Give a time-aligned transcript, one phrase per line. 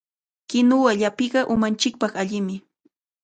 [0.49, 2.55] Kinuwa llapiqa umanchikpaq allimi.